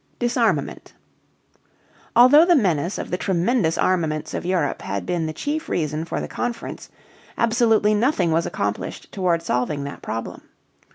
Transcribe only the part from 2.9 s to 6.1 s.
of the tremendous armaments of Europe had been the chief reason